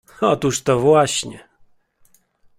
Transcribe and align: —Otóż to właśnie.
—Otóż 0.31 0.63
to 0.63 0.79
właśnie. 0.79 1.47